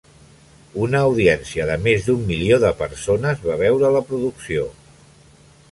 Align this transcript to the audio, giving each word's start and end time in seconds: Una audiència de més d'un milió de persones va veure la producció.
Una 0.85 1.01
audiència 1.09 1.67
de 1.71 1.75
més 1.89 2.07
d'un 2.07 2.23
milió 2.31 2.59
de 2.65 2.73
persones 2.81 3.45
va 3.51 3.61
veure 3.63 3.93
la 3.99 4.05
producció. 4.13 4.67